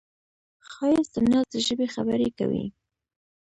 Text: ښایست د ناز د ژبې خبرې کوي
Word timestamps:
ښایست 0.69 1.11
د 1.15 1.17
ناز 1.31 1.45
د 1.53 1.55
ژبې 1.65 1.87
خبرې 1.95 2.29
کوي 2.37 2.65